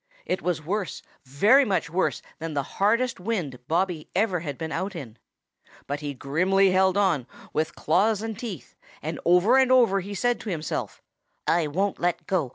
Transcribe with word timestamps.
It 0.25 0.41
was 0.41 0.63
worse, 0.65 1.03
very 1.25 1.63
much 1.63 1.87
worse, 1.87 2.23
than 2.39 2.55
the 2.55 2.63
hardest 2.81 3.19
wind 3.19 3.59
Bobby 3.67 4.09
ever 4.15 4.39
had 4.39 4.57
been 4.57 4.71
out 4.71 4.95
in. 4.95 5.19
But 5.85 5.99
he 5.99 6.15
grimly 6.15 6.71
held 6.71 6.97
on 6.97 7.27
with 7.53 7.75
claws 7.75 8.23
and 8.23 8.35
teeth, 8.35 8.75
and 9.03 9.19
over 9.25 9.59
and 9.59 9.71
over 9.71 9.99
he 9.99 10.15
said 10.15 10.39
to 10.39 10.49
himself: 10.49 11.03
"I 11.45 11.67
won't 11.67 11.99
let 11.99 12.25
go. 12.25 12.49